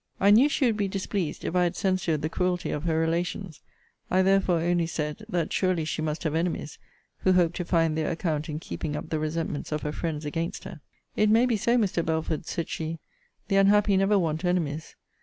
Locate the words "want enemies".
14.17-14.95